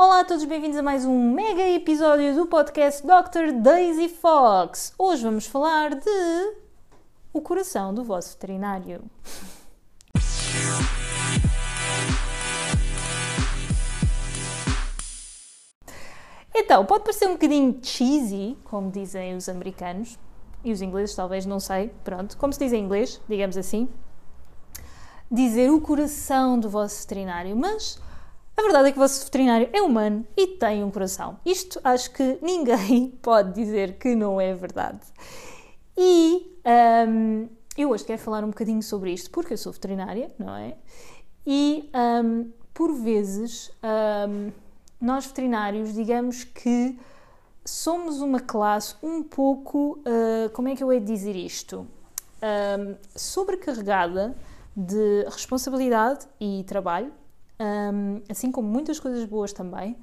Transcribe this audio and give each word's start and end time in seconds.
Olá 0.00 0.20
a 0.20 0.24
todos, 0.24 0.44
bem-vindos 0.44 0.78
a 0.78 0.82
mais 0.82 1.04
um 1.04 1.32
mega 1.32 1.68
episódio 1.70 2.32
do 2.32 2.46
podcast 2.46 3.02
Dr. 3.04 3.50
Daisy 3.60 4.08
Fox. 4.08 4.94
Hoje 4.96 5.24
vamos 5.24 5.44
falar 5.44 5.96
de 5.96 6.54
o 7.32 7.42
coração 7.42 7.92
do 7.92 8.04
vosso 8.04 8.34
veterinário. 8.34 9.02
Então, 16.54 16.86
pode 16.86 17.02
parecer 17.02 17.26
um 17.26 17.32
bocadinho 17.32 17.80
cheesy, 17.82 18.56
como 18.62 18.92
dizem 18.92 19.34
os 19.34 19.48
americanos, 19.48 20.16
e 20.62 20.70
os 20.70 20.80
ingleses 20.80 21.16
talvez, 21.16 21.44
não 21.44 21.58
sei, 21.58 21.90
pronto, 22.04 22.38
como 22.38 22.52
se 22.52 22.60
diz 22.60 22.72
em 22.72 22.84
inglês, 22.84 23.20
digamos 23.28 23.56
assim, 23.56 23.88
dizer 25.28 25.72
o 25.72 25.80
coração 25.80 26.56
do 26.56 26.70
vosso 26.70 27.00
veterinário, 27.00 27.56
mas 27.56 28.00
a 28.58 28.62
verdade 28.62 28.88
é 28.88 28.92
que 28.92 28.98
o 28.98 29.00
vosso 29.00 29.24
veterinário 29.24 29.70
é 29.72 29.80
humano 29.80 30.26
e 30.36 30.48
tem 30.48 30.82
um 30.82 30.90
coração. 30.90 31.38
Isto 31.46 31.80
acho 31.84 32.10
que 32.10 32.38
ninguém 32.42 33.10
pode 33.22 33.54
dizer 33.54 33.98
que 33.98 34.16
não 34.16 34.40
é 34.40 34.52
verdade. 34.52 34.98
E 35.96 36.58
um, 37.08 37.48
eu 37.76 37.90
hoje 37.90 38.04
quero 38.04 38.20
falar 38.20 38.42
um 38.42 38.48
bocadinho 38.48 38.82
sobre 38.82 39.12
isto 39.12 39.30
porque 39.30 39.52
eu 39.52 39.56
sou 39.56 39.72
veterinária, 39.72 40.34
não 40.36 40.56
é? 40.56 40.76
E 41.46 41.88
um, 42.24 42.50
por 42.74 42.92
vezes 42.94 43.70
um, 44.28 44.50
nós 45.00 45.26
veterinários, 45.26 45.94
digamos 45.94 46.42
que 46.42 46.98
somos 47.64 48.20
uma 48.20 48.40
classe 48.40 48.96
um 49.00 49.22
pouco, 49.22 50.00
uh, 50.00 50.50
como 50.52 50.66
é 50.66 50.74
que 50.74 50.82
eu 50.82 50.92
hei 50.92 50.98
de 50.98 51.06
dizer 51.06 51.36
isto? 51.36 51.86
Um, 52.42 52.96
sobrecarregada 53.14 54.36
de 54.76 55.24
responsabilidade 55.30 56.26
e 56.40 56.64
trabalho, 56.64 57.12
um, 57.60 58.22
assim 58.28 58.52
como 58.52 58.68
muitas 58.68 59.00
coisas 59.00 59.24
boas 59.24 59.52
também, 59.52 59.96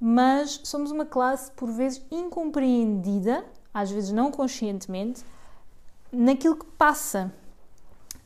mas 0.00 0.60
somos 0.64 0.90
uma 0.90 1.04
classe 1.04 1.50
por 1.52 1.70
vezes 1.70 2.04
incompreendida, 2.10 3.44
às 3.72 3.90
vezes 3.90 4.12
não 4.12 4.30
conscientemente, 4.30 5.24
naquilo 6.12 6.56
que 6.56 6.66
passa. 6.66 7.32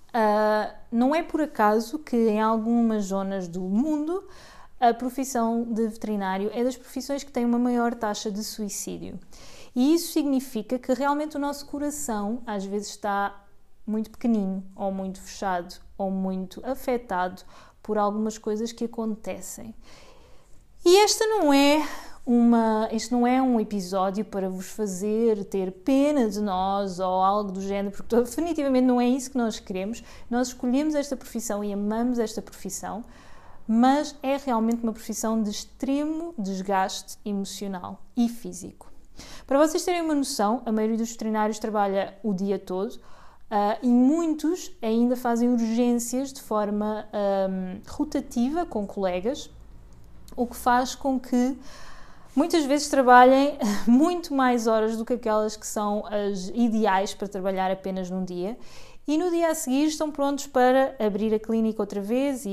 Uh, 0.08 0.74
não 0.90 1.14
é 1.14 1.22
por 1.22 1.40
acaso 1.40 1.98
que 1.98 2.16
em 2.16 2.40
algumas 2.40 3.06
zonas 3.06 3.48
do 3.48 3.62
mundo 3.62 4.22
a 4.78 4.92
profissão 4.92 5.64
de 5.64 5.86
veterinário 5.88 6.50
é 6.52 6.62
das 6.62 6.76
profissões 6.76 7.24
que 7.24 7.32
tem 7.32 7.44
uma 7.44 7.58
maior 7.58 7.94
taxa 7.94 8.30
de 8.30 8.44
suicídio. 8.44 9.18
E 9.74 9.94
isso 9.94 10.12
significa 10.12 10.78
que 10.78 10.92
realmente 10.92 11.36
o 11.36 11.40
nosso 11.40 11.66
coração 11.66 12.42
às 12.46 12.64
vezes 12.64 12.88
está 12.88 13.42
muito 13.86 14.10
pequenino, 14.10 14.62
ou 14.76 14.92
muito 14.92 15.20
fechado, 15.20 15.74
ou 15.96 16.10
muito 16.10 16.60
afetado 16.64 17.42
por 17.82 17.98
algumas 17.98 18.38
coisas 18.38 18.72
que 18.72 18.84
acontecem. 18.84 19.74
E 20.84 20.98
esta 20.98 21.26
não 21.26 21.52
é 21.52 21.86
uma, 22.24 22.88
este 22.92 23.12
não 23.12 23.26
é 23.26 23.42
um 23.42 23.58
episódio 23.58 24.24
para 24.24 24.48
vos 24.48 24.66
fazer 24.68 25.44
ter 25.44 25.72
pena 25.72 26.28
de 26.28 26.40
nós 26.40 26.98
ou 26.98 27.22
algo 27.22 27.52
do 27.52 27.60
género, 27.60 27.96
porque 27.96 28.14
definitivamente 28.22 28.84
não 28.84 29.00
é 29.00 29.08
isso 29.08 29.30
que 29.30 29.38
nós 29.38 29.58
queremos. 29.58 30.02
Nós 30.30 30.48
escolhemos 30.48 30.94
esta 30.94 31.16
profissão 31.16 31.62
e 31.62 31.72
amamos 31.72 32.18
esta 32.18 32.40
profissão 32.40 33.04
mas 33.66 34.16
é 34.22 34.36
realmente 34.36 34.82
uma 34.82 34.92
profissão 34.92 35.42
de 35.42 35.50
extremo 35.50 36.34
desgaste 36.36 37.18
emocional 37.24 38.02
e 38.16 38.28
físico. 38.28 38.90
Para 39.46 39.58
vocês 39.58 39.84
terem 39.84 40.02
uma 40.02 40.14
noção, 40.14 40.62
a 40.64 40.72
maioria 40.72 40.96
dos 40.96 41.10
veterinários 41.10 41.58
trabalha 41.58 42.18
o 42.22 42.34
dia 42.34 42.58
todo 42.58 43.00
uh, 43.52 43.78
e 43.82 43.88
muitos 43.88 44.72
ainda 44.80 45.14
fazem 45.14 45.50
urgências 45.50 46.32
de 46.32 46.40
forma 46.40 47.06
um, 47.12 47.80
rotativa 47.86 48.64
com 48.64 48.86
colegas, 48.86 49.50
o 50.34 50.46
que 50.46 50.56
faz 50.56 50.94
com 50.94 51.20
que 51.20 51.58
muitas 52.34 52.64
vezes 52.64 52.88
trabalhem 52.88 53.58
muito 53.86 54.32
mais 54.32 54.66
horas 54.66 54.96
do 54.96 55.04
que 55.04 55.12
aquelas 55.12 55.54
que 55.54 55.66
são 55.66 56.04
as 56.06 56.48
ideais 56.54 57.12
para 57.12 57.28
trabalhar 57.28 57.70
apenas 57.70 58.08
num 58.08 58.24
dia 58.24 58.56
e 59.06 59.18
no 59.18 59.30
dia 59.30 59.50
a 59.50 59.54
seguir 59.54 59.84
estão 59.84 60.10
prontos 60.10 60.46
para 60.46 60.94
abrir 60.98 61.34
a 61.34 61.38
clínica 61.38 61.82
outra 61.82 62.00
vez 62.00 62.46
e, 62.46 62.48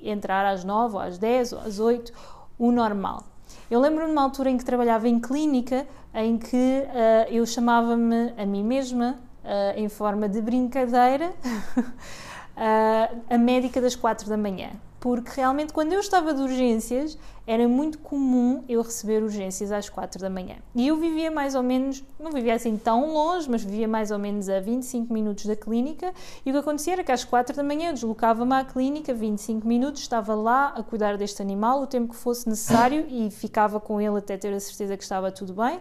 e 0.00 0.10
entrar 0.10 0.46
às 0.46 0.64
9 0.64 0.94
ou 0.94 1.00
às 1.00 1.18
10 1.18 1.52
ou 1.52 1.58
às 1.60 1.78
8, 1.78 2.12
o 2.58 2.70
normal. 2.70 3.24
Eu 3.70 3.80
lembro-me 3.80 4.06
de 4.06 4.12
uma 4.12 4.22
altura 4.22 4.50
em 4.50 4.56
que 4.56 4.64
trabalhava 4.64 5.08
em 5.08 5.18
clínica 5.18 5.86
em 6.14 6.38
que 6.38 6.56
uh, 6.56 7.28
eu 7.28 7.44
chamava-me 7.44 8.32
a 8.38 8.46
mim 8.46 8.62
mesma, 8.62 9.18
uh, 9.44 9.78
em 9.78 9.88
forma 9.88 10.28
de 10.28 10.40
brincadeira, 10.40 11.32
uh, 11.76 13.22
a 13.30 13.38
médica 13.38 13.80
das 13.80 13.94
4 13.94 14.28
da 14.28 14.36
manhã 14.36 14.70
porque 15.04 15.32
realmente 15.36 15.70
quando 15.70 15.92
eu 15.92 16.00
estava 16.00 16.32
de 16.32 16.40
urgências 16.40 17.18
era 17.46 17.68
muito 17.68 17.98
comum 17.98 18.64
eu 18.66 18.80
receber 18.80 19.22
urgências 19.22 19.70
às 19.70 19.90
4 19.90 20.18
da 20.18 20.30
manhã. 20.30 20.56
E 20.74 20.88
eu 20.88 20.96
vivia 20.96 21.30
mais 21.30 21.54
ou 21.54 21.62
menos, 21.62 22.02
não 22.18 22.32
vivia 22.32 22.54
assim 22.54 22.74
tão 22.78 23.12
longe, 23.12 23.46
mas 23.50 23.62
vivia 23.62 23.86
mais 23.86 24.10
ou 24.10 24.18
menos 24.18 24.48
a 24.48 24.60
25 24.60 25.12
minutos 25.12 25.44
da 25.44 25.54
clínica. 25.54 26.10
E 26.46 26.48
o 26.48 26.54
que 26.54 26.58
acontecia 26.58 26.94
era 26.94 27.04
que 27.04 27.12
às 27.12 27.22
4 27.22 27.54
da 27.54 27.62
manhã 27.62 27.90
eu 27.90 27.92
deslocava-me 27.92 28.54
à 28.54 28.64
clínica, 28.64 29.12
25 29.12 29.68
minutos, 29.68 30.00
estava 30.00 30.34
lá 30.34 30.68
a 30.68 30.82
cuidar 30.82 31.18
deste 31.18 31.42
animal 31.42 31.82
o 31.82 31.86
tempo 31.86 32.14
que 32.14 32.18
fosse 32.18 32.48
necessário 32.48 33.04
e 33.10 33.30
ficava 33.30 33.78
com 33.78 34.00
ele 34.00 34.16
até 34.16 34.38
ter 34.38 34.54
a 34.54 34.60
certeza 34.60 34.96
que 34.96 35.02
estava 35.02 35.30
tudo 35.30 35.52
bem. 35.52 35.80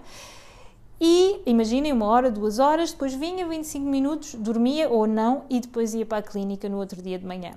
E 1.06 1.42
imaginem, 1.46 1.92
uma 1.92 2.06
hora, 2.06 2.32
duas 2.32 2.60
horas, 2.60 2.94
depois 2.94 3.14
vinha 3.14 3.46
25 3.46 3.86
minutos, 3.86 4.36
dormia 4.36 4.88
ou 4.88 5.06
não 5.06 5.44
e 5.50 5.60
depois 5.60 5.94
ia 5.94 6.06
para 6.06 6.20
a 6.20 6.22
clínica 6.22 6.70
no 6.70 6.78
outro 6.78 7.02
dia 7.02 7.20
de 7.20 7.26
manhã. 7.26 7.56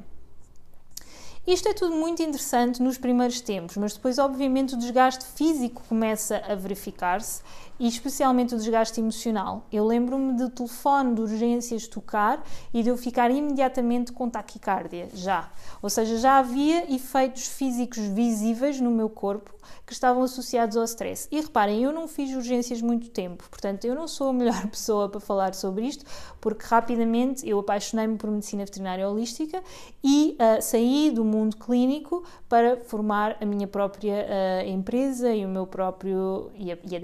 Isto 1.47 1.69
é 1.69 1.73
tudo 1.73 1.95
muito 1.95 2.21
interessante 2.21 2.83
nos 2.83 2.99
primeiros 2.99 3.41
tempos, 3.41 3.77
mas 3.77 3.95
depois, 3.95 4.19
obviamente, 4.19 4.75
o 4.75 4.77
desgaste 4.77 5.25
físico 5.25 5.81
começa 5.89 6.39
a 6.39 6.57
verificar-se 6.57 7.41
e 7.79 7.87
especialmente 7.89 8.55
o 8.55 8.59
desgaste 8.59 9.01
emocional. 9.01 9.67
Eu 9.71 9.85
lembro-me 9.85 10.35
do 10.35 10.51
telefone 10.51 11.15
de 11.15 11.21
urgências 11.21 11.87
tocar 11.87 12.43
e 12.73 12.83
de 12.83 12.89
eu 12.89 12.97
ficar 12.97 13.31
imediatamente 13.31 14.13
com 14.13 14.29
taquicardia, 14.29 15.09
já. 15.13 15.51
Ou 15.83 15.91
seja, 15.91 16.19
já 16.19 16.39
havia 16.39 16.93
efeitos 16.93 17.47
físicos 17.47 17.99
visíveis 17.99 18.81
no 18.81 18.91
meu 18.91 19.09
corpo 19.09 19.57
que 19.85 19.93
estavam 19.93 20.23
associados 20.23 20.77
ao 20.77 20.85
stress. 20.85 21.29
E 21.31 21.41
reparem, 21.41 21.83
eu 21.83 21.93
não 21.93 22.09
fiz 22.09 22.35
urgências 22.35 22.83
muito 22.83 23.09
tempo, 23.11 23.49
portanto, 23.49 23.85
eu 23.85 23.95
não 23.95 24.09
sou 24.09 24.31
a 24.31 24.33
melhor 24.33 24.67
pessoa 24.69 25.09
para 25.09 25.21
falar 25.21 25.55
sobre 25.55 25.87
isto, 25.87 26.05
porque 26.41 26.65
rapidamente 26.67 27.49
eu 27.49 27.59
apaixonei-me 27.59 28.17
por 28.17 28.31
medicina 28.31 28.65
veterinária 28.65 29.09
holística 29.09 29.63
e 30.03 30.37
uh, 30.41 30.63
saí 30.63 31.11
do 31.11 31.25
mundo 31.25 31.57
clínico 31.57 32.25
para 32.49 32.77
formar 32.77 33.37
a 33.41 33.45
minha 33.45 33.67
própria 33.67 34.27
uh, 34.27 34.69
empresa 34.69 35.33
e 35.33 35.45
o 35.45 35.49
meu 35.49 35.67
próprio. 35.67 36.51
e 36.55 36.73
a, 36.73 36.79
e 36.89 36.97
a 36.97 36.99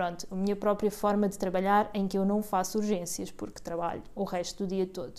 pronto, 0.00 0.26
a 0.30 0.34
minha 0.34 0.56
própria 0.56 0.90
forma 0.90 1.28
de 1.28 1.36
trabalhar 1.36 1.90
em 1.92 2.08
que 2.08 2.16
eu 2.16 2.24
não 2.24 2.42
faço 2.42 2.78
urgências, 2.78 3.30
porque 3.30 3.60
trabalho 3.60 4.02
o 4.14 4.24
resto 4.24 4.64
do 4.64 4.66
dia 4.66 4.86
todo. 4.86 5.12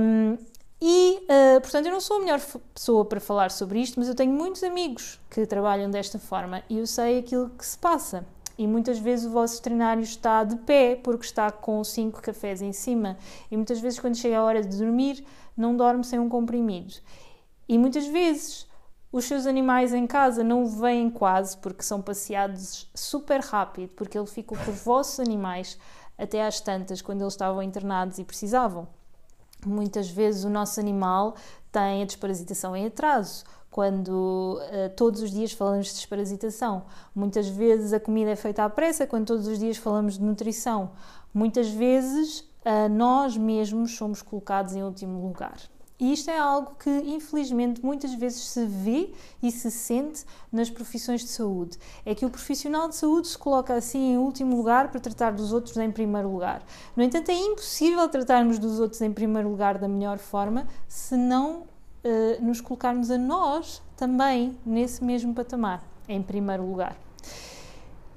Um, 0.00 0.38
e, 0.80 1.18
uh, 1.24 1.60
portanto, 1.60 1.86
eu 1.86 1.92
não 1.92 2.00
sou 2.00 2.18
a 2.18 2.20
melhor 2.20 2.40
pessoa 2.72 3.04
para 3.04 3.18
falar 3.18 3.50
sobre 3.50 3.80
isto, 3.80 3.98
mas 3.98 4.08
eu 4.08 4.14
tenho 4.14 4.32
muitos 4.32 4.62
amigos 4.62 5.20
que 5.28 5.44
trabalham 5.46 5.90
desta 5.90 6.16
forma 6.16 6.62
e 6.70 6.78
eu 6.78 6.86
sei 6.86 7.18
aquilo 7.18 7.50
que 7.50 7.66
se 7.66 7.76
passa. 7.76 8.24
E 8.56 8.68
muitas 8.68 9.00
vezes 9.00 9.26
o 9.26 9.30
vosso 9.30 9.56
veterinário 9.56 10.02
está 10.02 10.44
de 10.44 10.54
pé 10.58 10.94
porque 10.94 11.24
está 11.24 11.50
com 11.50 11.82
cinco 11.82 12.22
cafés 12.22 12.62
em 12.62 12.72
cima. 12.72 13.18
E 13.50 13.56
muitas 13.56 13.80
vezes, 13.80 13.98
quando 13.98 14.14
chega 14.14 14.38
a 14.38 14.44
hora 14.44 14.62
de 14.62 14.76
dormir, 14.78 15.24
não 15.56 15.76
dorme 15.76 16.04
sem 16.04 16.20
um 16.20 16.28
comprimido. 16.28 16.94
E 17.68 17.76
muitas 17.76 18.06
vezes 18.06 18.66
os 19.12 19.24
seus 19.24 19.46
animais 19.46 19.92
em 19.92 20.06
casa 20.06 20.44
não 20.44 20.66
vêm 20.66 21.10
quase 21.10 21.56
porque 21.56 21.82
são 21.82 22.00
passeados 22.00 22.88
super 22.94 23.40
rápido, 23.40 23.90
porque 23.96 24.16
ele 24.16 24.26
fica 24.26 24.54
com 24.56 24.70
os 24.70 24.82
vossos 24.82 25.18
animais 25.18 25.76
até 26.16 26.46
às 26.46 26.60
tantas, 26.60 27.02
quando 27.02 27.22
eles 27.22 27.32
estavam 27.32 27.62
internados 27.62 28.18
e 28.18 28.24
precisavam. 28.24 28.86
Muitas 29.66 30.08
vezes 30.08 30.44
o 30.44 30.50
nosso 30.50 30.78
animal 30.78 31.34
tem 31.72 32.02
a 32.02 32.06
desparasitação 32.06 32.76
em 32.76 32.86
atraso, 32.86 33.44
quando 33.70 34.60
uh, 34.60 34.90
todos 34.96 35.22
os 35.22 35.30
dias 35.30 35.52
falamos 35.52 35.88
de 35.88 35.94
desparasitação. 35.94 36.84
Muitas 37.14 37.48
vezes 37.48 37.92
a 37.92 38.00
comida 38.00 38.30
é 38.30 38.36
feita 38.36 38.64
à 38.64 38.70
pressa, 38.70 39.06
quando 39.06 39.26
todos 39.26 39.46
os 39.46 39.58
dias 39.58 39.76
falamos 39.76 40.18
de 40.18 40.24
nutrição. 40.24 40.92
Muitas 41.32 41.68
vezes 41.68 42.40
uh, 42.40 42.88
nós 42.90 43.36
mesmos 43.36 43.96
somos 43.96 44.22
colocados 44.22 44.74
em 44.74 44.82
último 44.82 45.26
lugar. 45.26 45.56
E 46.00 46.14
isto 46.14 46.30
é 46.30 46.38
algo 46.38 46.74
que, 46.82 46.90
infelizmente, 46.90 47.84
muitas 47.84 48.14
vezes 48.14 48.42
se 48.48 48.64
vê 48.64 49.12
e 49.42 49.52
se 49.52 49.70
sente 49.70 50.24
nas 50.50 50.70
profissões 50.70 51.20
de 51.20 51.28
saúde. 51.28 51.78
É 52.06 52.14
que 52.14 52.24
o 52.24 52.30
profissional 52.30 52.88
de 52.88 52.96
saúde 52.96 53.28
se 53.28 53.36
coloca 53.36 53.74
assim 53.74 54.14
em 54.14 54.16
último 54.16 54.56
lugar 54.56 54.90
para 54.90 54.98
tratar 54.98 55.32
dos 55.32 55.52
outros 55.52 55.76
em 55.76 55.90
primeiro 55.90 56.32
lugar. 56.32 56.62
No 56.96 57.02
entanto, 57.02 57.30
é 57.30 57.34
impossível 57.34 58.08
tratarmos 58.08 58.58
dos 58.58 58.80
outros 58.80 59.02
em 59.02 59.12
primeiro 59.12 59.50
lugar 59.50 59.76
da 59.76 59.86
melhor 59.86 60.18
forma 60.18 60.66
se 60.88 61.16
não 61.16 61.64
uh, 62.04 62.42
nos 62.42 62.62
colocarmos 62.62 63.10
a 63.10 63.18
nós 63.18 63.82
também 63.94 64.58
nesse 64.64 65.04
mesmo 65.04 65.34
patamar, 65.34 65.84
em 66.08 66.22
primeiro 66.22 66.64
lugar. 66.64 66.96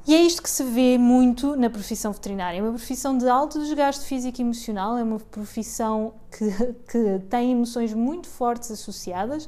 E 0.05 0.13
é 0.13 0.21
isto 0.21 0.43
que 0.43 0.49
se 0.49 0.63
vê 0.63 0.97
muito 0.97 1.55
na 1.55 1.69
profissão 1.69 2.11
veterinária. 2.11 2.59
É 2.59 2.61
uma 2.61 2.73
profissão 2.73 3.17
de 3.17 3.27
alto 3.27 3.57
desgaste 3.59 4.05
físico 4.05 4.41
e 4.41 4.43
emocional, 4.43 4.97
é 4.97 5.03
uma 5.03 5.19
profissão 5.19 6.13
que, 6.29 6.51
que 6.91 7.19
tem 7.29 7.51
emoções 7.51 7.93
muito 7.93 8.27
fortes 8.27 8.69
associadas. 8.69 9.47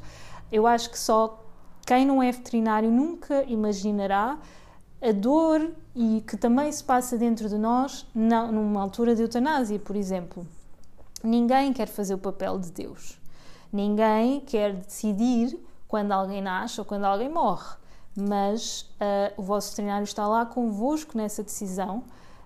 Eu 0.50 0.66
acho 0.66 0.90
que 0.90 0.98
só 0.98 1.44
quem 1.86 2.06
não 2.06 2.24
é 2.24 2.32
veterinário 2.32 2.90
nunca 2.90 3.44
imaginará 3.44 4.40
a 5.02 5.12
dor 5.12 5.72
e 5.94 6.24
que 6.26 6.38
também 6.38 6.72
se 6.72 6.84
passa 6.84 7.18
dentro 7.18 7.50
de 7.50 7.58
nós 7.58 8.08
não, 8.16 8.52
numa 8.52 8.82
altura 8.82 9.14
de 9.14 9.22
eutanásia, 9.22 9.78
por 9.78 9.96
exemplo. 9.96 10.48
Ninguém 11.22 11.74
quer 11.74 11.88
fazer 11.88 12.14
o 12.14 12.18
papel 12.18 12.58
de 12.60 12.72
Deus. 12.72 13.20
Ninguém 13.74 14.40
quer 14.40 14.74
decidir 14.74 15.60
quando 15.88 16.14
alguém 16.14 16.42
nasce 16.42 16.80
ou 16.80 16.86
quando 16.86 17.04
alguém 17.04 17.30
morre. 17.30 17.76
Mas 18.16 18.82
uh, 18.82 19.34
o 19.38 19.44
vosso 19.44 19.72
veterinário 19.72 20.06
está 20.06 20.28
lá 20.28 20.46
convosco 20.46 21.18
nessa 21.18 21.44
decisão 21.44 22.04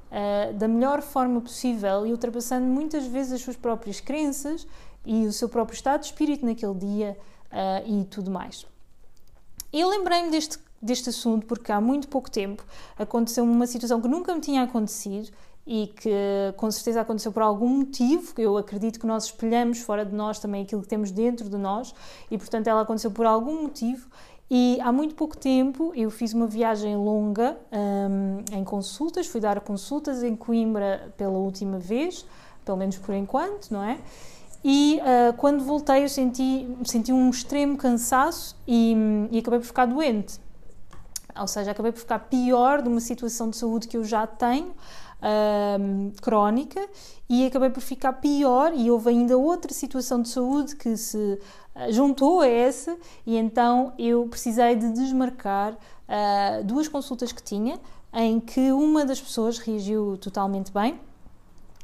uh, 0.10 0.54
da 0.54 0.68
melhor 0.68 1.01
forma 1.01 1.39
possível 1.42 2.06
e 2.06 2.12
ultrapassando 2.12 2.66
muitas 2.66 3.06
vezes 3.06 3.33
as 3.33 3.42
suas 3.42 3.56
próprias 3.56 4.00
crenças 4.00 4.68
e 5.06 5.25
o 5.25 5.33
seu 5.33 5.48
próprio 5.48 5.75
estado 5.75 6.01
de 6.01 6.07
espírito 6.07 6.45
naquele 6.45 6.74
dia 6.74 7.18
uh, 7.51 8.01
e 8.01 8.04
tudo 8.06 8.31
mais. 8.31 8.66
Eu 9.71 9.88
lembrei-me 9.89 10.31
deste, 10.31 10.57
deste 10.81 11.10
assunto 11.10 11.45
porque 11.45 11.71
há 11.71 11.80
muito 11.80 12.07
pouco 12.07 12.30
tempo 12.30 12.66
aconteceu 12.98 13.44
uma 13.44 13.68
situação 13.68 14.01
que 14.01 14.07
nunca 14.07 14.33
me 14.33 14.42
tinha 14.42 14.63
acontecido 14.63 15.31
e 15.68 15.86
que 15.86 16.12
com 16.57 16.71
certeza 16.71 17.01
aconteceu 17.01 17.31
por 17.31 17.44
algum 17.44 17.68
motivo, 17.68 18.33
eu 18.39 18.57
acredito 18.57 19.00
que 19.00 19.06
nós 19.06 19.25
espelhamos 19.25 19.80
fora 19.80 20.04
de 20.04 20.16
nós 20.16 20.39
também 20.39 20.63
aquilo 20.63 20.81
que 20.81 20.88
temos 20.88 21.12
dentro 21.12 21.48
de 21.48 21.57
nós 21.57 21.94
e 22.31 22.39
portanto 22.39 22.66
ela 22.66 22.81
aconteceu 22.81 23.12
por 23.12 23.27
algum 23.27 23.62
motivo 23.62 24.07
e 24.51 24.80
há 24.81 24.92
muito 24.92 25.13
pouco 25.13 25.38
tempo 25.38 25.92
eu 25.96 26.10
fiz 26.10 26.34
uma 26.34 26.48
viagem 26.48 26.96
longa 26.96 27.57
um, 27.72 28.44
em 28.57 28.63
consultas, 28.63 29.28
fui 29.28 29.40
dar 29.40 29.60
consultas 29.62 30.24
em 30.24 30.36
Coimbra 30.36 31.13
pela 31.16 31.38
última 31.38 31.78
vez, 31.78 32.25
pelo 32.66 32.78
menos 32.78 32.98
por 32.98 33.13
enquanto, 33.13 33.69
não 33.69 33.84
é? 33.84 34.00
E 34.63 35.00
uh, 35.01 35.34
quando 35.38 35.63
voltei 35.63 36.04
eu 36.04 36.10
senti, 36.10 36.68
senti 36.84 37.13
um 37.13 37.30
extremo 37.30 37.78
cansaço 37.78 38.57
e, 38.68 38.96
e 39.31 39.40
acabei 39.40 39.60
por 39.60 39.66
ficar 39.66 39.86
doente. 39.86 40.40
Ou 41.40 41.48
seja, 41.48 41.72
acabei 41.72 41.92
por 41.92 42.00
ficar 42.00 42.19
pior 42.19 42.81
de 42.81 42.90
uma 42.90 43.00
situação 43.00 43.50
de 43.50 43.56
saúde 43.56 43.88
que 43.88 43.95
eu 43.95 44.04
já 44.04 44.25
tenho 44.28 44.74
um, 45.21 46.12
crónica 46.21 46.86
e 47.30 47.45
acabei 47.45 47.69
por 47.69 47.81
ficar 47.81 48.13
pior 48.13 48.74
e 48.74 48.89
houve 48.89 49.10
ainda 49.10 49.38
outra 49.38 49.74
situação 49.74 50.21
de 50.21 50.30
saúde 50.30 50.75
que 50.75 50.95
se 50.95 51.39
ah, 51.75 51.92
juntou 51.92 52.42
a 52.42 52.48
essa 52.48 52.98
e 53.25 53.38
então 53.38 53.94
eu 53.98 54.25
precisei 54.27 54.75
de 54.75 54.92
desmarcar 54.92 55.74
uh, 55.74 56.63
duas 56.63 56.88
consultas 56.88 57.31
que 57.31 57.44
tinha 57.44 57.80
em 58.13 58.39
que 58.39 58.71
uma 58.71 59.06
das 59.06 59.21
pessoas 59.21 59.60
reagiu 59.60 60.18
totalmente 60.18 60.71
bem 60.71 61.00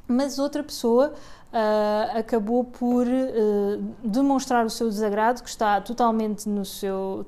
mas 0.08 0.40
outra 0.40 0.64
pessoa 0.64 1.14
uh, 1.56 2.18
acabou 2.18 2.64
por 2.64 3.08
uh, 3.08 3.96
demonstrar 4.04 4.66
o 4.66 4.70
seu 4.70 4.90
desagrado, 4.90 5.42
que 5.42 5.50
está 5.50 5.82
totalmente 5.82 6.48
no 6.48 6.66
seu, 6.66 7.26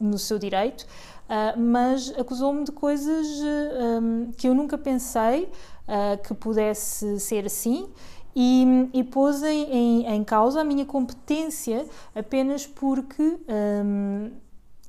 no 0.00 0.18
seu 0.18 0.38
direito, 0.38 0.86
Uh, 1.24 1.58
mas 1.58 2.12
acusou-me 2.18 2.64
de 2.64 2.72
coisas 2.72 3.26
uh, 3.26 4.02
um, 4.02 4.32
que 4.32 4.46
eu 4.46 4.54
nunca 4.54 4.76
pensei 4.76 5.44
uh, 5.44 6.22
que 6.22 6.34
pudesse 6.34 7.18
ser 7.18 7.46
assim 7.46 7.88
e, 8.36 8.90
e 8.92 9.02
pôs 9.02 9.42
em, 9.42 9.64
em, 9.72 10.06
em, 10.06 10.22
causa 10.22 10.60
a 10.60 10.64
minha 10.64 10.84
competência 10.84 11.86
apenas 12.14 12.66
porque 12.66 13.38
um, 13.48 14.32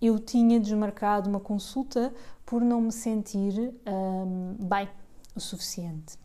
eu 0.02 0.20
tinha 0.20 0.60
desmarcado 0.60 1.30
uma 1.30 1.40
consulta 1.40 2.14
por 2.46 2.62
não 2.62 2.82
me 2.82 2.92
sentir 2.92 3.74
um, 3.88 4.56
bem 4.60 4.90
o 5.36 5.40
suficiente. 5.40 6.25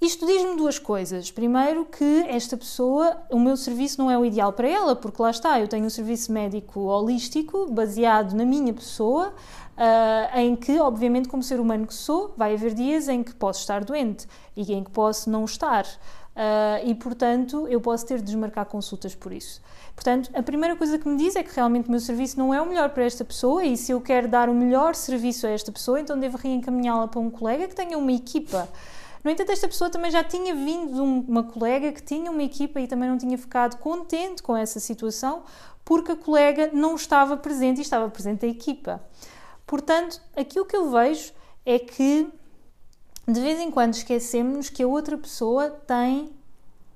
Isto 0.00 0.26
diz-me 0.26 0.56
duas 0.56 0.78
coisas. 0.78 1.30
Primeiro, 1.30 1.86
que 1.86 2.24
esta 2.28 2.54
pessoa, 2.56 3.16
o 3.30 3.38
meu 3.38 3.56
serviço 3.56 3.98
não 3.98 4.10
é 4.10 4.18
o 4.18 4.26
ideal 4.26 4.52
para 4.52 4.68
ela, 4.68 4.94
porque 4.94 5.20
lá 5.22 5.30
está, 5.30 5.58
eu 5.58 5.66
tenho 5.66 5.86
um 5.86 5.90
serviço 5.90 6.30
médico 6.30 6.80
holístico 6.80 7.66
baseado 7.70 8.34
na 8.34 8.44
minha 8.44 8.74
pessoa, 8.74 9.28
uh, 9.28 10.38
em 10.38 10.54
que, 10.54 10.78
obviamente, 10.78 11.28
como 11.28 11.42
ser 11.42 11.58
humano 11.58 11.86
que 11.86 11.94
sou, 11.94 12.34
vai 12.36 12.54
haver 12.54 12.74
dias 12.74 13.08
em 13.08 13.22
que 13.22 13.34
posso 13.34 13.60
estar 13.60 13.84
doente 13.84 14.26
e 14.54 14.70
em 14.74 14.84
que 14.84 14.90
posso 14.90 15.30
não 15.30 15.46
estar. 15.46 15.86
Uh, 15.86 16.86
e, 16.86 16.94
portanto, 16.94 17.66
eu 17.66 17.80
posso 17.80 18.04
ter 18.04 18.18
de 18.18 18.24
desmarcar 18.24 18.66
consultas 18.66 19.14
por 19.14 19.32
isso. 19.32 19.62
Portanto, 19.94 20.28
a 20.34 20.42
primeira 20.42 20.76
coisa 20.76 20.98
que 20.98 21.08
me 21.08 21.16
diz 21.16 21.34
é 21.34 21.42
que 21.42 21.54
realmente 21.56 21.88
o 21.88 21.90
meu 21.90 22.00
serviço 22.00 22.38
não 22.38 22.52
é 22.52 22.60
o 22.60 22.66
melhor 22.66 22.90
para 22.90 23.04
esta 23.04 23.24
pessoa 23.24 23.64
e 23.64 23.74
se 23.78 23.92
eu 23.92 24.00
quero 24.02 24.28
dar 24.28 24.50
o 24.50 24.54
melhor 24.54 24.94
serviço 24.94 25.46
a 25.46 25.50
esta 25.50 25.72
pessoa, 25.72 25.98
então 25.98 26.18
devo 26.18 26.36
reencaminhá-la 26.36 27.08
para 27.08 27.18
um 27.18 27.30
colega 27.30 27.66
que 27.66 27.74
tenha 27.74 27.96
uma 27.96 28.12
equipa. 28.12 28.68
No 29.26 29.32
entanto, 29.32 29.50
esta 29.50 29.66
pessoa 29.66 29.90
também 29.90 30.08
já 30.08 30.22
tinha 30.22 30.54
vindo 30.54 30.94
de 30.94 31.00
uma 31.00 31.42
colega 31.42 31.90
que 31.90 32.00
tinha 32.00 32.30
uma 32.30 32.44
equipa 32.44 32.80
e 32.80 32.86
também 32.86 33.08
não 33.08 33.18
tinha 33.18 33.36
ficado 33.36 33.76
contente 33.78 34.40
com 34.40 34.56
essa 34.56 34.78
situação 34.78 35.42
porque 35.84 36.12
a 36.12 36.16
colega 36.16 36.70
não 36.72 36.94
estava 36.94 37.36
presente 37.36 37.78
e 37.78 37.80
estava 37.80 38.08
presente 38.08 38.46
a 38.46 38.48
equipa. 38.48 39.02
Portanto, 39.66 40.22
aqui 40.36 40.60
o 40.60 40.64
que 40.64 40.76
eu 40.76 40.92
vejo 40.92 41.32
é 41.64 41.76
que 41.76 42.32
de 43.26 43.40
vez 43.40 43.58
em 43.58 43.68
quando 43.68 43.94
esquecemos 43.94 44.68
que 44.68 44.84
a 44.84 44.86
outra 44.86 45.18
pessoa 45.18 45.70
tem 45.70 46.30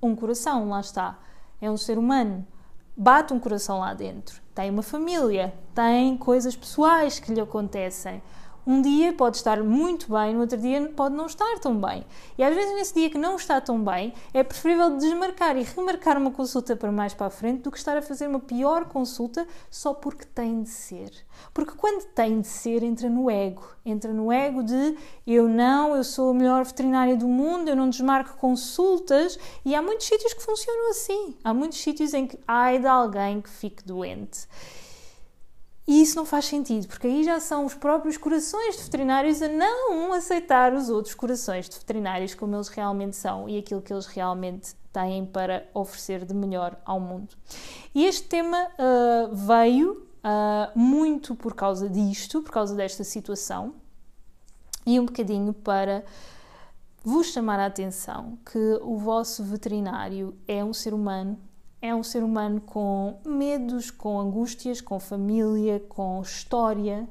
um 0.01 0.15
coração, 0.15 0.69
lá 0.69 0.79
está. 0.79 1.19
É 1.59 1.69
um 1.69 1.75
ser 1.75 1.97
humano. 1.97 2.47
Bate 2.95 3.33
um 3.33 3.39
coração 3.41 3.79
lá 3.81 3.93
dentro. 3.93 4.41
Tem 4.55 4.69
uma 4.69 4.83
família, 4.83 5.53
tem 5.75 6.15
coisas 6.15 6.55
pessoais 6.55 7.19
que 7.19 7.33
lhe 7.33 7.41
acontecem. 7.41 8.23
Um 8.65 8.81
dia 8.81 9.11
pode 9.13 9.37
estar 9.37 9.63
muito 9.63 10.11
bem, 10.11 10.33
no 10.33 10.41
outro 10.41 10.57
dia 10.57 10.91
pode 10.95 11.15
não 11.15 11.25
estar 11.25 11.57
tão 11.59 11.79
bem. 11.79 12.05
E 12.37 12.43
às 12.43 12.53
vezes, 12.53 12.73
nesse 12.75 12.93
dia 12.93 13.09
que 13.09 13.17
não 13.17 13.35
está 13.35 13.59
tão 13.59 13.83
bem, 13.83 14.13
é 14.33 14.43
preferível 14.43 14.97
desmarcar 14.97 15.57
e 15.57 15.63
remarcar 15.63 16.17
uma 16.17 16.29
consulta 16.29 16.75
para 16.75 16.91
mais 16.91 17.13
para 17.13 17.27
a 17.27 17.29
frente 17.31 17.61
do 17.61 17.71
que 17.71 17.77
estar 17.77 17.97
a 17.97 18.01
fazer 18.01 18.27
uma 18.27 18.39
pior 18.39 18.85
consulta 18.85 19.47
só 19.69 19.93
porque 19.93 20.25
tem 20.25 20.61
de 20.61 20.69
ser. 20.69 21.11
Porque 21.53 21.73
quando 21.75 22.05
tem 22.13 22.41
de 22.41 22.47
ser, 22.47 22.83
entra 22.83 23.09
no 23.09 23.31
ego. 23.31 23.63
Entra 23.83 24.13
no 24.13 24.31
ego 24.31 24.63
de 24.63 24.95
eu 25.25 25.49
não, 25.49 25.95
eu 25.95 26.03
sou 26.03 26.29
a 26.29 26.33
melhor 26.33 26.63
veterinária 26.63 27.17
do 27.17 27.27
mundo, 27.27 27.67
eu 27.67 27.75
não 27.75 27.89
desmarco 27.89 28.37
consultas. 28.37 29.39
E 29.65 29.73
há 29.73 29.81
muitos 29.81 30.05
sítios 30.05 30.33
que 30.33 30.43
funcionam 30.43 30.91
assim. 30.91 31.35
Há 31.43 31.51
muitos 31.51 31.79
sítios 31.79 32.13
em 32.13 32.27
que 32.27 32.37
ai 32.47 32.77
de 32.77 32.87
alguém 32.87 33.41
que 33.41 33.49
fique 33.49 33.83
doente. 33.83 34.47
E 35.91 36.01
isso 36.01 36.15
não 36.15 36.25
faz 36.25 36.45
sentido, 36.45 36.87
porque 36.87 37.05
aí 37.05 37.21
já 37.21 37.37
são 37.41 37.65
os 37.65 37.73
próprios 37.73 38.15
corações 38.15 38.77
de 38.77 38.83
veterinários 38.83 39.41
a 39.41 39.49
não 39.49 40.13
aceitar 40.13 40.73
os 40.73 40.87
outros 40.87 41.13
corações 41.13 41.67
de 41.67 41.77
veterinários 41.77 42.33
como 42.33 42.55
eles 42.55 42.69
realmente 42.69 43.17
são 43.17 43.49
e 43.49 43.57
aquilo 43.57 43.81
que 43.81 43.91
eles 43.91 44.05
realmente 44.05 44.73
têm 44.93 45.25
para 45.25 45.67
oferecer 45.73 46.23
de 46.23 46.33
melhor 46.33 46.79
ao 46.85 46.97
mundo. 46.97 47.35
E 47.93 48.05
este 48.05 48.25
tema 48.25 48.69
uh, 48.79 49.35
veio 49.35 50.07
uh, 50.23 50.79
muito 50.79 51.35
por 51.35 51.53
causa 51.53 51.89
disto, 51.89 52.41
por 52.41 52.53
causa 52.53 52.73
desta 52.73 53.03
situação, 53.03 53.75
e 54.85 54.97
um 54.97 55.05
bocadinho 55.05 55.51
para 55.51 56.05
vos 57.03 57.33
chamar 57.33 57.59
a 57.59 57.65
atenção 57.65 58.39
que 58.49 58.79
o 58.81 58.95
vosso 58.95 59.43
veterinário 59.43 60.37
é 60.47 60.63
um 60.63 60.73
ser 60.73 60.93
humano 60.93 61.37
é 61.81 61.95
um 61.95 62.03
ser 62.03 62.23
humano 62.23 62.61
com 62.61 63.17
medos, 63.25 63.89
com 63.89 64.19
angústias, 64.19 64.79
com 64.79 64.99
família, 64.99 65.79
com 65.89 66.21
história. 66.21 67.07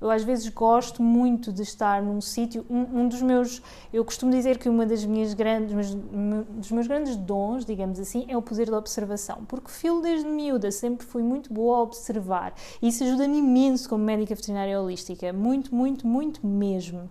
Eu 0.00 0.10
às 0.10 0.24
vezes 0.24 0.48
gosto 0.48 1.00
muito 1.00 1.52
de 1.52 1.62
estar 1.62 2.02
num 2.02 2.20
sítio. 2.20 2.66
Um, 2.68 3.02
um, 3.02 3.08
dos 3.08 3.22
meus, 3.22 3.62
eu 3.92 4.04
costumo 4.04 4.32
dizer 4.32 4.58
que 4.58 4.68
uma 4.68 4.84
das 4.84 5.04
minhas 5.04 5.32
grandes, 5.32 5.94
dos 5.94 6.72
meus 6.72 6.86
grandes 6.88 7.14
dons, 7.14 7.64
digamos 7.64 8.00
assim, 8.00 8.24
é 8.28 8.36
o 8.36 8.42
poder 8.42 8.68
da 8.68 8.78
observação, 8.78 9.44
porque 9.46 9.70
filo 9.70 10.00
desde 10.00 10.28
miúda 10.28 10.72
sempre 10.72 11.06
fui 11.06 11.22
muito 11.22 11.52
boa 11.52 11.78
a 11.78 11.82
observar. 11.82 12.52
E 12.80 12.88
isso 12.88 13.04
ajuda-me 13.04 13.38
imenso 13.38 13.88
como 13.88 14.04
médica 14.04 14.34
veterinária 14.34 14.80
holística, 14.80 15.32
muito, 15.32 15.74
muito, 15.74 16.04
muito 16.06 16.44
mesmo. 16.44 17.08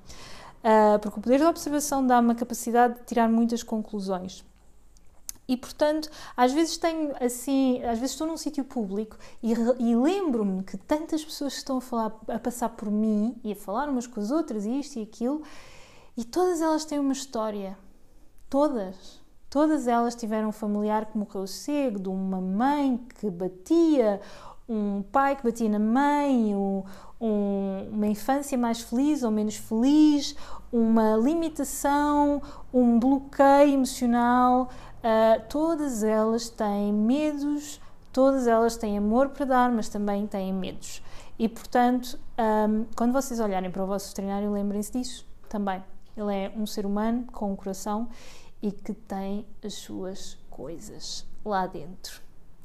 Uh, 0.61 0.99
porque 1.01 1.17
o 1.17 1.21
poder 1.21 1.39
da 1.39 1.49
observação 1.49 2.05
dá-me 2.05 2.31
a 2.33 2.35
capacidade 2.35 2.95
de 2.95 3.05
tirar 3.05 3.29
muitas 3.29 3.63
conclusões. 3.63 4.43
E 5.51 5.57
portanto, 5.57 6.09
às 6.37 6.53
vezes 6.53 6.77
tenho 6.77 7.13
assim, 7.19 7.83
às 7.83 7.99
vezes 7.99 8.11
estou 8.11 8.25
num 8.25 8.37
sítio 8.37 8.63
público 8.63 9.17
e, 9.43 9.51
e 9.51 9.95
lembro-me 9.97 10.63
que 10.63 10.77
tantas 10.77 11.25
pessoas 11.25 11.55
estão 11.55 11.79
a 11.79 11.81
falar, 11.81 12.17
a 12.29 12.39
passar 12.39 12.69
por 12.69 12.89
mim 12.89 13.35
e 13.43 13.51
a 13.51 13.55
falar 13.57 13.89
umas 13.89 14.07
com 14.07 14.21
as 14.21 14.31
outras 14.31 14.63
e 14.63 14.79
isto 14.79 14.97
e 14.97 15.01
aquilo, 15.01 15.41
e 16.15 16.23
todas 16.23 16.61
elas 16.61 16.85
têm 16.85 16.99
uma 16.99 17.11
história. 17.11 17.77
Todas. 18.49 19.19
Todas 19.49 19.89
elas 19.89 20.15
tiveram 20.15 20.47
um 20.47 20.53
familiar 20.53 21.07
que 21.07 21.17
morreu 21.17 21.45
cedo, 21.45 22.13
uma 22.13 22.39
mãe 22.39 23.05
que 23.19 23.29
batia, 23.29 24.21
um 24.69 25.03
pai 25.11 25.35
que 25.35 25.43
batia 25.43 25.67
na 25.67 25.79
mãe, 25.79 26.55
um, 26.55 26.81
um, 27.19 27.89
uma 27.91 28.07
infância 28.07 28.57
mais 28.57 28.79
feliz 28.79 29.21
ou 29.21 29.31
menos 29.31 29.57
feliz, 29.57 30.33
uma 30.71 31.17
limitação, 31.17 32.41
um 32.73 32.97
bloqueio 32.97 33.73
emocional, 33.73 34.69
Uh, 35.01 35.41
todas 35.49 36.03
elas 36.03 36.49
têm 36.49 36.93
medos, 36.93 37.81
todas 38.13 38.45
elas 38.45 38.77
têm 38.77 38.97
amor 38.97 39.29
para 39.29 39.45
dar, 39.45 39.71
mas 39.71 39.89
também 39.89 40.27
têm 40.27 40.53
medos. 40.53 41.01
E 41.39 41.49
portanto, 41.49 42.19
um, 42.37 42.85
quando 42.95 43.11
vocês 43.11 43.39
olharem 43.39 43.71
para 43.71 43.83
o 43.83 43.87
vosso 43.87 44.09
veterinário, 44.09 44.51
lembrem-se 44.51 44.91
disso 44.91 45.27
também. 45.49 45.83
Ele 46.15 46.33
é 46.33 46.53
um 46.55 46.65
ser 46.67 46.85
humano 46.85 47.25
com 47.31 47.51
um 47.51 47.55
coração 47.55 48.09
e 48.61 48.71
que 48.71 48.93
tem 48.93 49.45
as 49.63 49.73
suas 49.73 50.37
coisas 50.49 51.25
lá 51.43 51.65
dentro. 51.65 52.21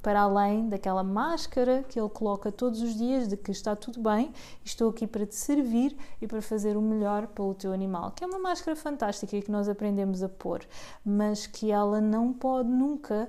Para 0.07 0.21
além 0.21 0.69
daquela 0.69 1.03
máscara 1.03 1.85
que 1.89 1.99
ele 1.99 2.09
coloca 2.09 2.53
todos 2.53 2.81
os 2.81 2.95
dias 2.95 3.27
de 3.27 3.37
que 3.37 3.51
está 3.51 3.75
tudo 3.75 4.01
bem, 4.01 4.33
estou 4.65 4.89
aqui 4.89 5.05
para 5.05 5.27
te 5.27 5.35
servir 5.35 5.97
e 6.23 6.29
para 6.29 6.41
fazer 6.41 6.77
o 6.77 6.81
melhor 6.81 7.27
para 7.27 7.43
o 7.43 7.53
teu 7.53 7.73
animal. 7.73 8.13
Que 8.13 8.23
é 8.23 8.27
uma 8.29 8.39
máscara 8.39 8.77
fantástica 8.77 9.41
que 9.41 9.51
nós 9.51 9.69
aprendemos 9.69 10.23
a 10.23 10.29
pôr, 10.29 10.61
mas 11.05 11.49
que 11.49 11.73
ela 11.73 12.01
não 12.01 12.33
pode 12.33 12.69
nunca 12.69 13.29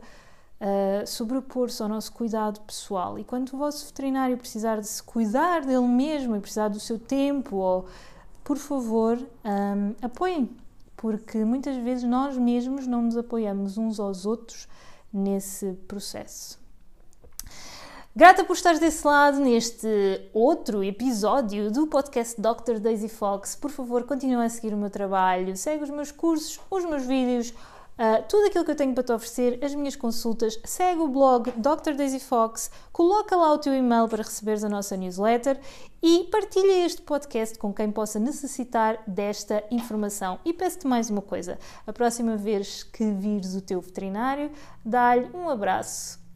uh, 0.62 1.08
sobrepor-se 1.08 1.82
ao 1.82 1.90
nosso 1.90 2.14
cuidado 2.14 2.62
pessoal. 2.62 3.18
E 3.18 3.24
quando 3.24 3.54
o 3.54 3.58
vosso 3.58 3.84
veterinário 3.88 4.38
precisar 4.38 4.80
de 4.80 4.88
se 4.88 5.02
cuidar 5.02 5.66
dele 5.66 5.88
mesmo 5.88 6.36
e 6.36 6.40
precisar 6.40 6.68
do 6.68 6.80
seu 6.80 7.00
tempo, 7.00 7.56
ou, 7.56 7.88
por 8.44 8.58
favor, 8.58 9.18
um, 9.18 9.96
apoiem, 10.00 10.48
porque 10.96 11.44
muitas 11.44 11.76
vezes 11.78 12.04
nós 12.04 12.38
mesmos 12.38 12.86
não 12.86 13.02
nos 13.02 13.18
apoiamos 13.18 13.80
uns 13.80 14.00
aos 14.00 14.28
outros 14.28 14.68
nesse 15.12 15.74
processo. 15.88 16.67
Grata 18.18 18.44
por 18.44 18.56
estares 18.56 18.80
desse 18.80 19.06
lado 19.06 19.40
neste 19.40 20.28
outro 20.34 20.84
episódio 20.84 21.70
do 21.70 21.86
podcast 21.86 22.42
Dr. 22.42 22.80
Daisy 22.80 23.10
Fox. 23.10 23.56
Por 23.56 23.70
favor, 23.70 24.06
continua 24.06 24.46
a 24.46 24.50
seguir 24.50 24.74
o 24.74 24.78
meu 24.78 24.90
trabalho, 24.90 25.56
segue 25.56 25.84
os 25.84 25.92
meus 25.92 26.12
cursos, 26.12 26.60
os 26.68 26.84
meus 26.84 27.06
vídeos, 27.06 27.54
Uh, 27.98 28.22
tudo 28.30 28.46
aquilo 28.46 28.64
que 28.64 28.70
eu 28.70 28.76
tenho 28.76 28.94
para 28.94 29.04
te 29.04 29.12
oferecer, 29.12 29.58
as 29.66 29.74
minhas 29.74 29.96
consultas, 29.96 30.60
segue 30.64 31.02
o 31.02 31.08
blog 31.08 31.50
Dr. 31.54 31.96
Daisy 31.96 32.20
Fox, 32.20 32.70
coloca 32.94 33.36
lá 33.36 33.52
o 33.52 33.58
teu 33.58 33.74
e-mail 33.74 34.08
para 34.08 34.22
receberes 34.22 34.64
a 34.64 34.70
nossa 34.70 34.96
newsletter 34.96 35.60
e 36.00 36.26
partilha 36.26 36.86
este 36.86 37.02
podcast 37.02 37.58
com 37.58 37.74
quem 37.74 37.92
possa 37.92 38.20
necessitar 38.20 39.02
desta 39.08 39.64
informação. 39.72 40.38
E 40.46 40.54
peço-te 40.54 40.86
mais 40.86 41.10
uma 41.10 41.24
coisa: 41.24 41.58
a 41.88 41.92
próxima 41.92 42.38
vez 42.38 42.84
que 42.84 43.04
vires 43.14 43.56
o 43.56 43.62
teu 43.62 43.82
veterinário, 43.82 44.52
dá-lhe 44.86 45.28
um 45.34 45.50
abraço 45.50 46.27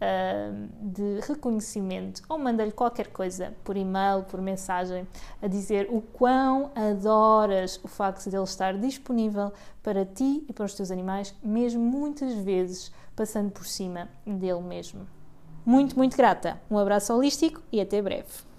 de 0.81 1.20
reconhecimento 1.27 2.22
ou 2.27 2.39
manda-lhe 2.39 2.72
qualquer 2.72 3.08
coisa 3.08 3.53
por 3.63 3.77
e-mail, 3.77 4.24
por 4.24 4.41
mensagem, 4.41 5.08
a 5.41 5.48
dizer 5.48 5.88
o 5.91 6.01
quão 6.01 6.72
adoras 6.75 7.79
o 7.84 7.88
facto 7.88 8.29
de 8.29 8.36
ele 8.36 8.43
estar 8.43 8.77
disponível 8.77 9.51
para 9.84 10.05
ti 10.05 10.43
e 10.50 10.53
para 10.53 10.65
os 10.65 10.74
teus 10.74 10.91
animais, 10.91 11.36
mesmo 11.43 11.81
muitas 11.81 12.34
vezes 12.36 12.91
passando 13.15 13.51
por 13.51 13.65
cima 13.65 14.10
dele 14.25 14.62
mesmo. 14.62 15.08
Muito, 15.65 15.96
muito 15.96 16.17
grata. 16.17 16.60
Um 16.70 16.77
abraço 16.77 17.13
holístico 17.13 17.62
e 17.72 17.79
até 17.79 18.01
breve. 18.01 18.50